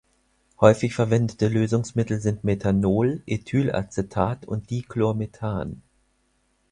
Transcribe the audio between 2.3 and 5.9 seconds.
Methanol, Ethylacetat und Dichlormethan.